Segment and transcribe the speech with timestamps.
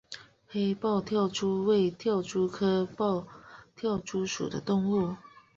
[0.47, 3.27] 黑豹跳蛛为跳蛛科豹
[3.75, 5.15] 跳蛛属的动物。